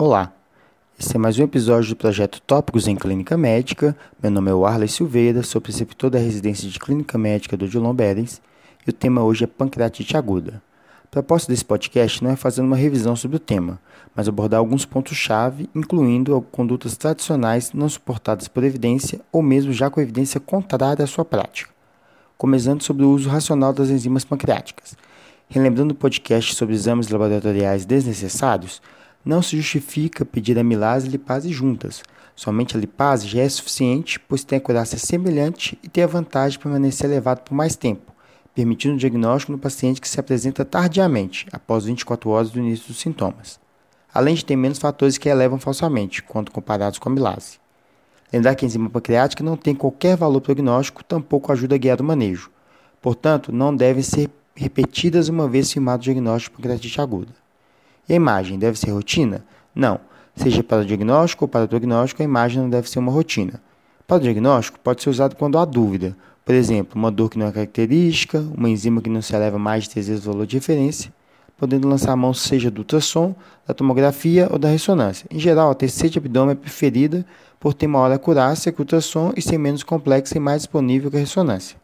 [0.00, 0.32] Olá,
[0.98, 3.94] esse é mais um episódio do projeto Tópicos em Clínica Médica.
[4.22, 8.40] Meu nome é Warley Silveira, sou preceptor da residência de Clínica Médica do Dilon Berens
[8.86, 10.62] e o tema hoje é pancreatite aguda.
[11.04, 13.78] A proposta desse podcast não é fazer uma revisão sobre o tema,
[14.16, 20.00] mas abordar alguns pontos-chave, incluindo condutas tradicionais não suportadas por evidência ou mesmo já com
[20.00, 21.74] evidência contrária à sua prática.
[22.38, 24.96] Começando sobre o uso racional das enzimas pancreáticas.
[25.46, 28.80] Relembrando o podcast sobre exames laboratoriais desnecessários,
[29.24, 32.02] não se justifica pedir amilase e lipase juntas.
[32.34, 36.52] Somente a lipase já é suficiente, pois tem a acurácia semelhante e tem a vantagem
[36.52, 38.12] de permanecer elevado por mais tempo,
[38.54, 42.98] permitindo o diagnóstico no paciente que se apresenta tardiamente, após 24 horas do início dos
[42.98, 43.60] sintomas.
[44.12, 47.60] Além de ter menos fatores que elevam falsamente, quando comparados com a amilase.
[48.32, 52.04] Lembrar que a enzima pancreática não tem qualquer valor prognóstico, tampouco ajuda a guiar o
[52.04, 52.50] manejo.
[53.02, 57.32] Portanto, não devem ser repetidas uma vez firmado o diagnóstico de pancreatite aguda.
[58.10, 59.44] E a imagem deve ser rotina?
[59.72, 60.00] Não.
[60.34, 63.62] Seja para o diagnóstico ou para o prognóstico, a imagem não deve ser uma rotina.
[64.04, 66.16] Para o diagnóstico, pode ser usado quando há dúvida.
[66.44, 69.84] Por exemplo, uma dor que não é característica, uma enzima que não se eleva mais
[69.84, 71.12] de três vezes o valor de referência,
[71.56, 73.32] podendo lançar a mão seja do ultrassom,
[73.64, 75.24] da tomografia ou da ressonância.
[75.30, 77.24] Em geral, a TC de abdômen é preferida
[77.60, 81.16] por ter maior acurácia que o ultrassom e ser menos complexa e mais disponível que
[81.16, 81.76] a ressonância.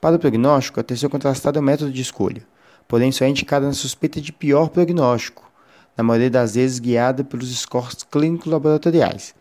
[0.00, 2.44] Para o prognóstico, a TC contrastada é o método de escolha
[2.88, 5.50] porém só é indicada na suspeita de pior prognóstico,
[5.96, 9.34] na maioria das vezes guiada pelos scores clínicos laboratoriais.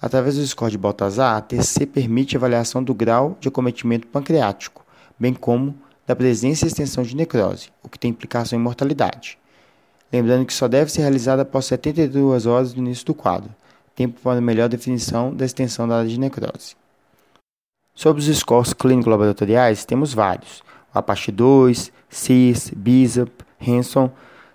[0.00, 4.84] Através do score de Baltazar, a TC permite a avaliação do grau de acometimento pancreático,
[5.18, 5.74] bem como
[6.06, 9.38] da presença e extensão de necrose, o que tem implicação em mortalidade.
[10.12, 13.50] Lembrando que só deve ser realizada após 72 horas do início do quadro,
[13.94, 16.76] tempo para melhor definição da extensão da área de necrose.
[17.94, 20.62] Sobre os scores clínicos laboratoriais, temos vários,
[20.94, 24.08] Apache 2, CIS, BISAP, Hanson,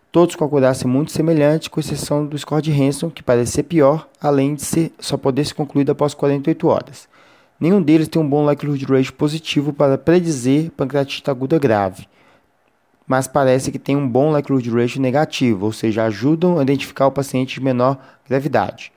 [0.09, 0.49] todos com
[0.87, 4.93] muito semelhante, com exceção do score de Hanson, que parece ser pior, além de ser,
[4.97, 7.09] só poder ser concluído após 48 horas.
[7.59, 12.07] Nenhum deles tem um bom likelihood rate positivo para predizer pancreatite aguda grave,
[13.05, 17.11] mas parece que tem um bom likelihood rate negativo, ou seja, ajudam a identificar o
[17.11, 17.97] paciente de menor
[18.27, 18.93] gravidade.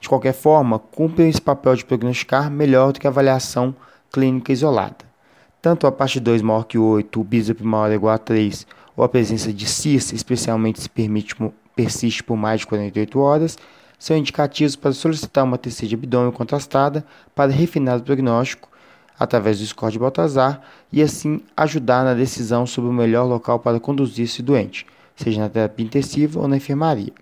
[0.00, 3.74] De qualquer forma, cumprem esse papel de prognosticar melhor do que a avaliação
[4.10, 5.06] clínica isolada
[5.66, 8.64] tanto a parte 2 maior que 8, o bíceps maior ou igual a 3,
[8.96, 11.34] ou a presença de cis, especialmente se permite,
[11.74, 13.58] persiste por mais de 48 horas,
[13.98, 17.04] são indicativos para solicitar uma TC de abdômen contrastada
[17.34, 18.68] para refinar o prognóstico
[19.18, 20.60] através do score de Baltazar
[20.92, 25.48] e assim ajudar na decisão sobre o melhor local para conduzir esse doente, seja na
[25.48, 27.12] terapia intensiva ou na enfermaria.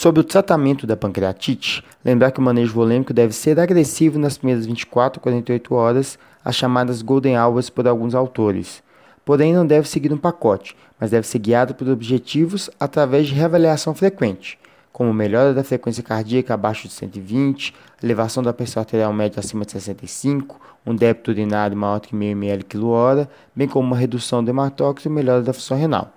[0.00, 4.64] Sobre o tratamento da pancreatite, lembrar que o manejo volêmico deve ser agressivo nas primeiras
[4.64, 8.82] 24 a 48 horas, as chamadas golden hours por alguns autores.
[9.26, 13.94] Porém, não deve seguir um pacote, mas deve ser guiado por objetivos através de reavaliação
[13.94, 14.58] frequente,
[14.90, 19.72] como melhora da frequência cardíaca abaixo de 120, elevação da pressão arterial média acima de
[19.72, 25.10] 65, um débito urinário maior que 1,5 ml kHz, bem como uma redução do hematócrito
[25.10, 26.10] e melhora da função renal,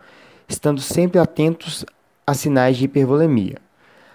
[0.48, 1.86] estando sempre atentos
[2.26, 3.63] a sinais de hipervolemia.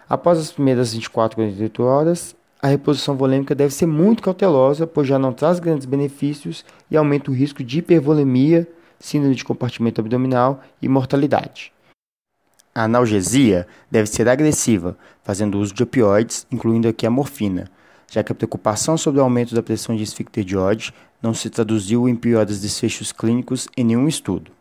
[0.09, 5.07] Após as primeiras 24 a 48 horas, a reposição volêmica deve ser muito cautelosa, pois
[5.07, 8.67] já não traz grandes benefícios e aumenta o risco de hipervolemia,
[8.99, 11.73] síndrome de compartimento abdominal e mortalidade.
[12.75, 17.71] A analgesia deve ser agressiva, fazendo uso de opioides, incluindo aqui a morfina,
[18.11, 20.45] já que a preocupação sobre o aumento da pressão de esfíncter
[21.23, 24.53] não se traduziu em piores desfechos clínicos em nenhum estudo.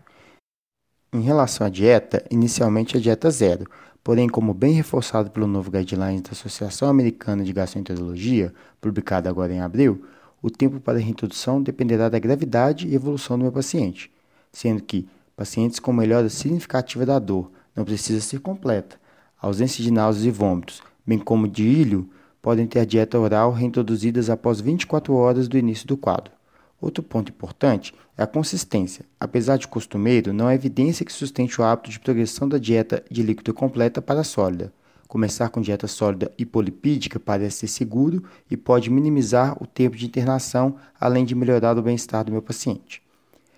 [1.14, 3.66] Em relação à dieta, inicialmente a dieta zero,
[4.08, 9.60] porém, como bem reforçado pelo novo guideline da Associação Americana de Gastroenterologia, publicado agora em
[9.60, 10.02] abril,
[10.42, 14.10] o tempo para a reintrodução dependerá da gravidade e evolução do meu paciente,
[14.50, 18.98] sendo que pacientes com melhora significativa da dor não precisa ser completa,
[19.42, 22.10] ausência de náuseas e vômitos, bem como de ilho,
[22.42, 26.37] podem ter dieta oral reintroduzidas após 24 horas do início do quadro.
[26.80, 29.04] Outro ponto importante é a consistência.
[29.20, 33.24] Apesar de costumeiro, não há evidência que sustente o hábito de progressão da dieta de
[33.24, 34.72] líquido completa para sólida.
[35.08, 40.06] Começar com dieta sólida e polipídica parece ser seguro e pode minimizar o tempo de
[40.06, 43.02] internação, além de melhorar o bem-estar do meu paciente.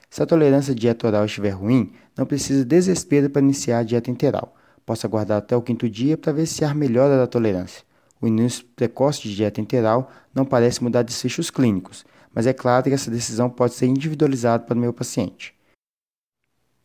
[0.10, 4.10] Se a tolerância à dieta oral estiver ruim, não precisa desespero para iniciar a dieta
[4.10, 4.56] interal.
[4.86, 7.84] Posso aguardar até o quinto dia para ver se há melhora da tolerância.
[8.22, 12.90] O início precoce de dieta interal não parece mudar desfechos clínicos, mas é claro que
[12.92, 15.54] essa decisão pode ser individualizada para o meu paciente.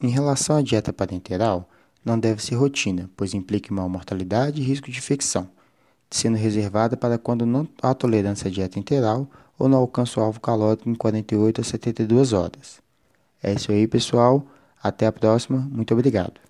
[0.00, 1.68] Em relação à dieta parenteral,
[2.04, 5.48] não deve ser rotina, pois implica maior mortalidade e risco de infecção,
[6.10, 10.40] sendo reservada para quando não há tolerância à dieta interal ou não alcança o alvo
[10.40, 12.82] calórico em 48 a 72 horas.
[13.42, 14.46] É isso aí, pessoal.
[14.82, 15.58] Até a próxima.
[15.58, 16.40] Muito obrigado.